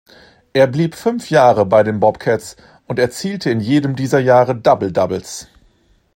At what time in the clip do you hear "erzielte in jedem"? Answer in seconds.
2.97-3.95